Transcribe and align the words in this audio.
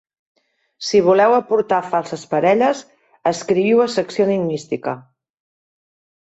Si 0.85 1.01
voleu 1.07 1.33
aportar 1.39 1.81
falses 1.91 2.23
parelles, 2.31 2.81
escriviu 3.33 3.77
a 3.85 3.87
Secció 3.97 4.27
Enigmística. 4.31 4.97